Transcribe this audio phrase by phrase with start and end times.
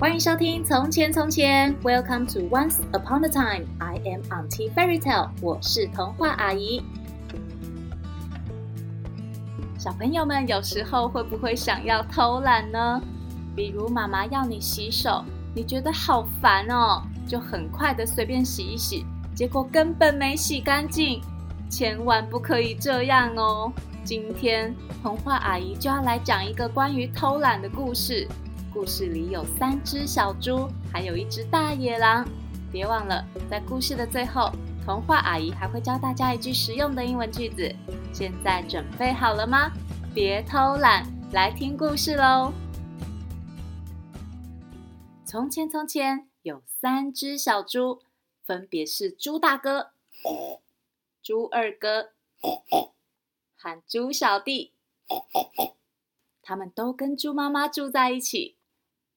[0.00, 3.66] 欢迎收听《从前从前》，Welcome to Once Upon a Time。
[3.80, 6.80] I am Auntie Fairy Tale，我是童话阿姨。
[9.76, 13.02] 小朋友们有时候会不会想要偷懒呢？
[13.56, 19.04] 比如妈妈要你洗手，你觉得好烦哦，就很快的随便洗一洗，
[19.34, 21.20] 结果根本没洗干净。
[21.68, 23.72] 千万不可以这样哦！
[24.04, 24.72] 今天
[25.02, 28.28] 童话阿姨就要来讲一个关于偷懒的故事。
[28.72, 32.26] 故事里有三只小猪，还有一只大野狼。
[32.70, 34.52] 别忘了，在故事的最后，
[34.84, 37.74] 童话阿姨还会教大家一句实用的英文句子。
[38.12, 39.72] 现在准备好了吗？
[40.14, 42.52] 别偷懒，来听故事喽！
[45.24, 48.00] 从前，从前有三只小猪，
[48.44, 49.90] 分别是猪大哥、
[51.22, 52.10] 猪二哥
[53.56, 54.72] 和猪小弟。
[56.42, 58.56] 他们都跟猪妈妈住在一起。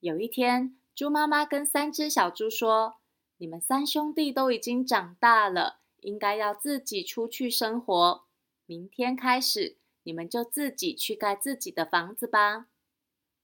[0.01, 2.95] 有一天，猪妈妈跟三只小猪说
[3.37, 8.23] ：“你们三兄弟都已经长大了，应该要自己出去生活。
[8.65, 12.65] 明天开始，你们就自己去盖自己的房子吧。”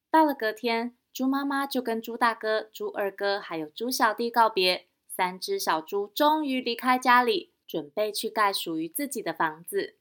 [0.09, 4.88] 到了隔天，猪妈妈就跟猪大哥、猪二哥还有猪小弟告别。
[5.08, 9.95] 三只小猪终于离开家里，准备去盖属于自己的房子。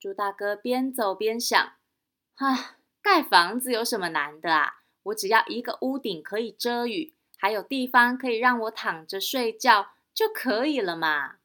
[0.00, 1.74] 猪大哥边走边想
[2.34, 4.74] ：“哈，盖房子有什么难的啊？”
[5.08, 11.36] 我只要一个屋顶可以遮雨，还有地方可以让我躺着睡觉就可以了嘛。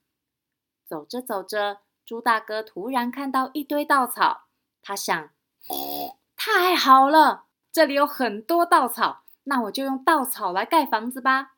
[0.86, 4.46] 走着走着，猪大哥突然看到一堆稻草，
[4.82, 5.30] 他想：
[6.36, 11.54] 太好了，这里有很多稻草，那我就用稻草来盖房子吧。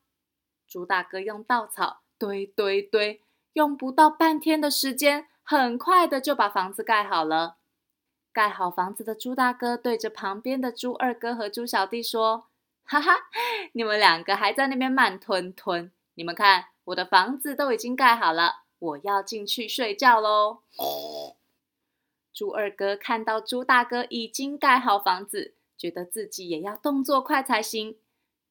[0.67, 3.21] 猪大哥用稻草堆堆堆，
[3.53, 7.57] 用不到半天的时间，很快的就把房子盖好了。
[8.35, 12.47] 盖好房子的猪大哥对着旁边的猪二哥和猪小弟说
[12.83, 13.29] ：“哈哈，
[13.71, 15.89] 你们两个还在那边慢吞吞。
[16.15, 20.59] 你们看，我的房子都已经盖好了，我要进去睡觉喽。”
[22.33, 27.97] 猪二哥看到猪大哥已经盖好房子，觉得自己也要动作快才行。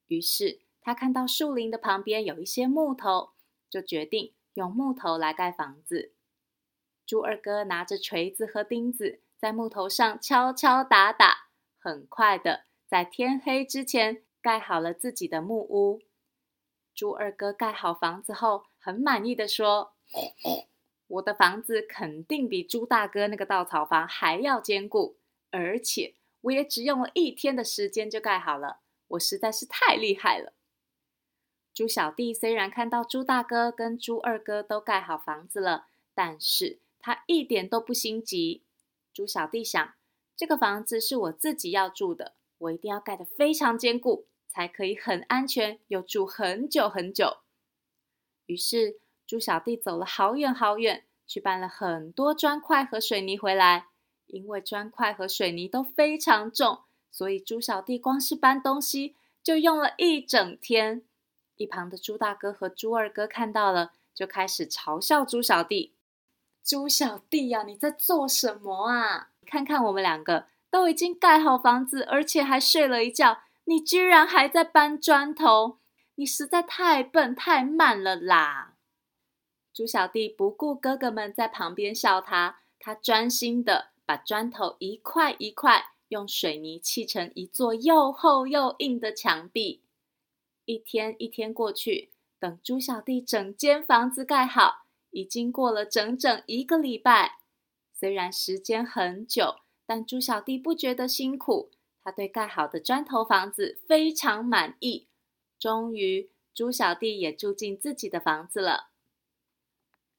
[0.07, 3.33] 于是他看到树林的旁边有一些木头，
[3.69, 6.11] 就决定用木头来盖房子。
[7.05, 9.19] 猪二哥拿着锤子和钉子。
[9.37, 16.01] 在木头上敲敲打打，很快的，在天黑之前盖好了自己的木屋。
[16.93, 19.93] 猪二哥盖好房子后，很满意的说
[21.07, 25.17] ：“我的房子肯定比猪大哥那个稻草房还要坚固，
[25.51, 28.79] 而且我也只用了一天的时间就盖好了，
[29.09, 30.53] 我实在是太厉害了。”
[31.75, 38.63] 猪小弟虽然看到猪大哥跟猪二哥都盖好房子了，但是他一点都不心急。
[39.15, 39.93] 猪小弟想，
[40.35, 47.37] 这个房子是我自己要住的，我一定要盖得非常坚固，才可以很安全，又住很久很久。
[48.45, 53.87] 于是，猪小弟走了好远好远，去搬了很多砖块和水泥回来。
[54.25, 61.03] 因为砖块和水泥都非常重，所以猪小弟光是搬东西就用了一整天。
[61.55, 65.94] 一旁的猪大哥和猪二哥看到了，就开始嘲笑猪小弟。
[66.65, 69.29] 猪小弟呀，你在做什么啊？
[69.45, 75.77] 看看我们两个都已经盖好房子，而且还睡了一觉，你居然还在搬砖头，
[76.15, 78.73] 你实在太笨太慢了啦！
[79.71, 89.83] 猪小弟不顾哥哥们在旁边笑他，他专心的把砖头一块一块用水泥砌成一座又厚又硬的墙壁。
[90.65, 92.09] 一天一天过去，
[92.39, 94.84] 等猪小弟整间房子盖好。
[95.15, 97.37] 已经过了整整一个礼拜，
[97.93, 101.71] 虽然时间很久，但猪小弟不觉得辛苦。
[102.03, 105.07] 他对盖好的砖头房子非常满意。
[105.57, 108.89] 终于，猪小弟也住进自己的房子了。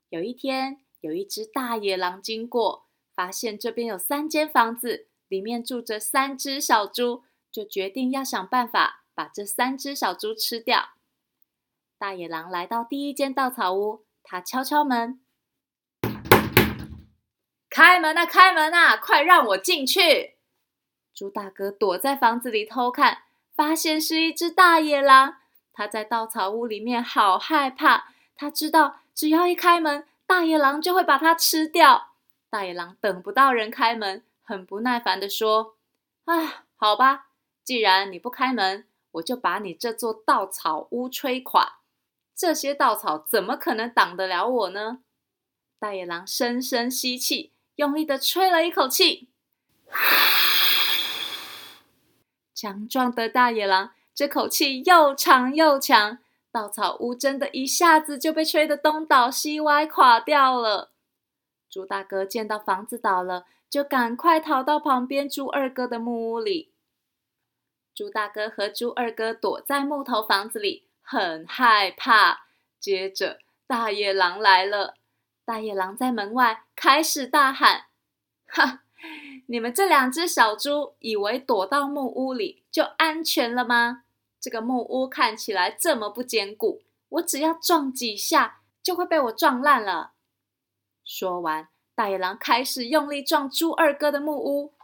[0.09, 7.23] 有一天，有一只大野狼经过，发现这边有三间房子，里面住着三只小猪，
[7.53, 10.95] 就决定要想办法把这三只小猪吃掉。
[11.99, 14.06] 大野狼来到第一间稻草屋。
[14.29, 15.21] 他敲敲门，
[17.71, 20.35] 开门啊，开门啊，快让我进去！
[21.15, 23.23] 猪大哥躲在房子里偷看，
[23.55, 25.37] 发现是一只大野狼。
[25.73, 32.09] 他在稻草屋里面好害怕，他知道只要一开门，大野狼就会把它吃掉。
[32.51, 35.77] 大野狼等不到人开门，很不耐烦地说
[36.27, 37.29] ：“啊，好吧，
[37.63, 41.79] 既然你不开门，我就把你这座稻草屋吹垮。”
[42.37, 44.99] 这些稻草怎么可能挡得了我呢？
[45.79, 49.29] 大野狼深深吸气，用力的吹了一口气，
[52.55, 56.19] 强壮的大野狼这口气又长又强，
[56.53, 60.93] 稻草屋真的一下子就被吹得东倒西歪，垮掉了。
[61.71, 66.73] 猪大哥见到房子倒了，就赶快逃到旁边猪二哥的木屋里。
[67.95, 72.47] 猪大哥和猪二哥躲在木头房子里，很害怕。
[72.81, 74.97] 接着，大野狼来了。
[75.45, 77.85] 大野狼在门外开始大喊
[78.49, 78.83] ：“哈！
[79.47, 84.03] 你们这两只小猪，以为躲到木屋里就安全了吗？
[84.41, 90.15] 这个木屋看起来这么不坚固，我只要撞几下，就会被我撞烂了。”
[91.07, 94.75] 说完，大野狼开始用力撞猪二哥的木屋。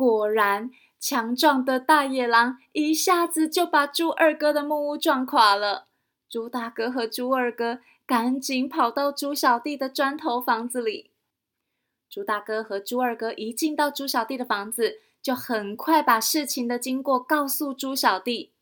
[0.00, 5.88] 果然，强壮的大野狼一下子就把猪二哥的木屋撞垮了。
[6.26, 11.10] 猪大哥和猪二哥赶紧跑到猪小弟的砖头房子里。
[12.08, 18.54] 猪大哥和猪二哥一进到猪小弟的房子，就很快把事情的经过告诉猪小弟。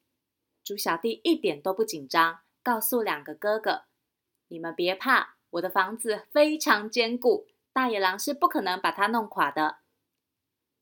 [0.64, 3.82] 猪小弟一点都不紧张，告诉两个哥哥
[4.50, 9.76] ：“你们别怕，我的房子非常坚固，大野狼是不可能把它弄垮的。”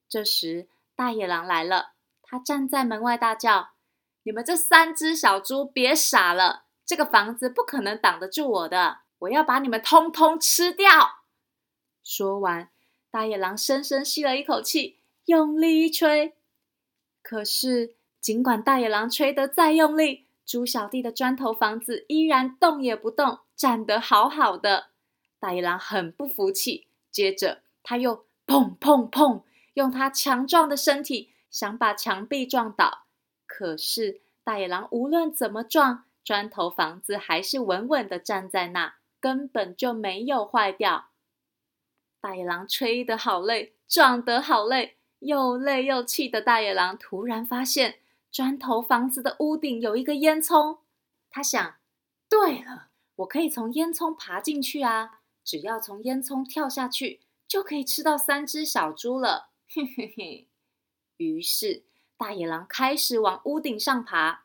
[0.09, 1.93] 这时，大野狼来了。
[2.23, 3.71] 他站在门外大叫
[4.25, 6.65] ：“你们这三只小猪，别傻了！
[6.85, 8.99] 这个房子不可能挡得住我的！
[9.21, 10.89] 我要把你们通通吃掉！”
[12.03, 12.71] 说完，
[13.11, 16.35] 大野狼深深吸了一口气，用力一吹。
[17.23, 24.91] 可是，尽管大野狼吹得再用力，猪小弟的砖头房子依然动也不动，站得好好的。
[25.39, 29.43] 大野狼很不服气，接着他又砰砰砰。
[29.77, 33.05] 用他强壮的身体想把墙壁撞倒，
[33.47, 41.11] 可是大野狼无论怎么撞，砖头房子还是稳稳地站在那，根本就没有坏掉。
[42.23, 47.99] 大野狼吹得好累，撞得好累，又累又气的大野狼突然发现
[48.33, 50.79] 砖头房子的屋顶有一个烟囱，
[51.29, 51.75] 他想：
[52.31, 55.21] 对了，我可以从烟囱爬进去啊！
[55.45, 59.51] 只要从烟囱跳下去，就可以吃到三只小猪了。
[59.69, 60.49] 嘿嘿嘿！
[61.17, 61.85] 于是
[62.17, 64.45] 大野狼开始往屋顶上爬。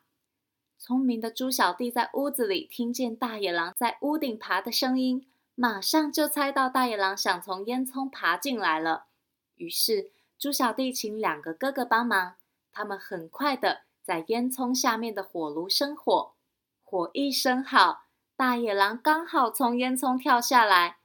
[0.78, 9.06] 聪明的猪小弟在屋子里听见大野狼在屋顶爬的声音，马上就猜到大野狼想从烟囱爬进来了。
[9.54, 12.34] 于是猪小弟请两个哥哥帮忙，
[12.72, 16.34] 他们很快的在烟囱下面的火炉生火。
[16.82, 20.98] 火一生好，大野狼刚好从烟囱跳下来。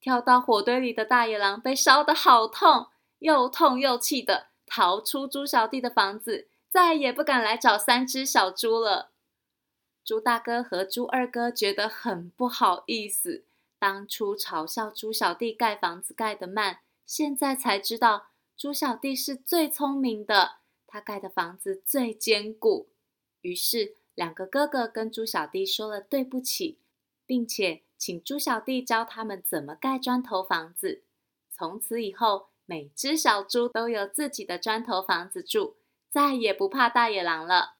[0.00, 2.86] 跳到火堆里的大野狼被烧得好痛，
[3.18, 9.10] 又痛又气的逃出猪小弟的房子，再也不敢来找三只小猪了。
[10.04, 13.44] 猪大哥和猪二哥觉得很不好意思，
[13.78, 22.88] 当初嘲笑猪小弟盖房子盖得慢，现在才知道猪小弟是最聪明的，他盖的房子最坚固。
[23.40, 26.78] 于是两个哥哥跟猪小弟说了对不起，
[27.26, 27.82] 并且。
[27.98, 31.02] 请猪小弟教他们怎么盖砖头房子。
[31.50, 35.74] 从此以后，每只小猪都有自己的砖头房子住，
[36.08, 37.74] 再也不怕大野狼了。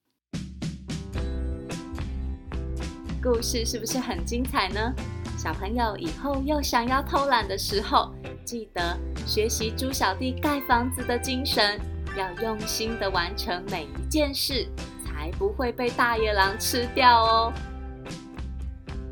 [3.23, 4.93] 故事是不是很精彩呢？
[5.39, 8.13] 小朋友以后又想要偷懒的时候，
[8.45, 11.81] 记得学习猪小弟盖房子的精神，
[12.17, 14.67] 要用心的完成每一件事，
[15.05, 17.53] 才不会被大野狼吃掉哦。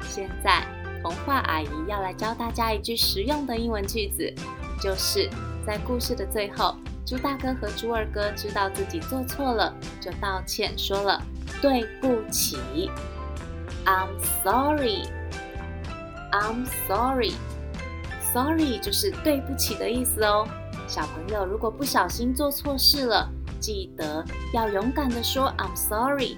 [0.00, 0.75] 现在。
[1.06, 4.34] 童话阿姨要来教大家一句实用的英文句子，
[4.82, 5.30] 就是
[5.64, 6.74] 在故事的最后，
[7.06, 11.22] 猪大哥和猪二哥知道自己做错了，就道歉说了
[11.62, 12.90] 对不起
[13.84, 14.08] ，I'm
[14.42, 14.96] sorry，I'm
[16.88, 20.44] sorry，sorry 就是对不起的意思哦。
[20.88, 26.36] 小朋友如果不小心做错事了，记得要勇敢地说 I'm sorry，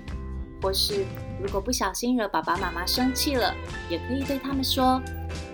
[0.61, 1.07] 或是。
[1.41, 3.55] 如果不小心惹爸爸妈妈生气了，
[3.89, 5.01] 也可以对他们说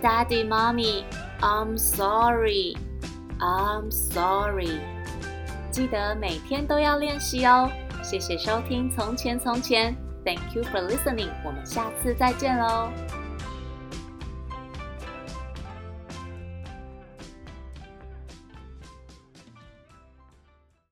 [0.02, 1.04] ：“Daddy, Mommy,
[1.40, 2.76] I'm sorry,
[3.38, 4.80] I'm sorry。”
[5.70, 7.70] 记得每天都要练习哦。
[8.02, 11.30] 谢谢收听《从前从前》，Thank you for listening。
[11.44, 12.90] 我们下次再见喽。